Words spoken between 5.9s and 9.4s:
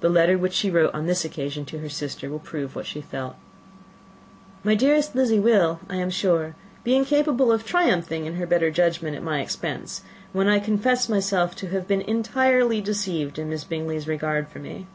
am sure, be incapable of triumphing in her better judgment, at my